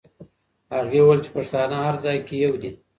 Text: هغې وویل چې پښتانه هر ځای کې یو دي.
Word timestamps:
هغې 0.75 0.99
وویل 1.01 1.19
چې 1.25 1.29
پښتانه 1.35 1.75
هر 1.85 1.95
ځای 2.03 2.17
کې 2.27 2.35
یو 2.45 2.53
دي. 2.61 2.71